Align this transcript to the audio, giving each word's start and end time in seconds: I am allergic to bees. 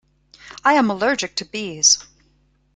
I 0.65 0.73
am 0.73 0.89
allergic 0.89 1.35
to 1.35 1.45
bees. 1.45 2.03